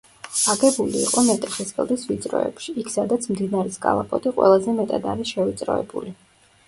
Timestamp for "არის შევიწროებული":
5.13-6.17